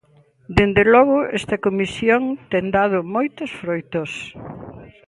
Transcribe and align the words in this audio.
Dende 0.57 0.83
logo, 0.93 1.17
esta 1.39 1.55
comisión 1.65 2.21
ten 2.51 2.65
dado 2.77 2.99
moitos 3.15 3.49
froitos. 3.61 4.11